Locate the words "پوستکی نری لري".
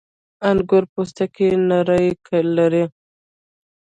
0.93-2.83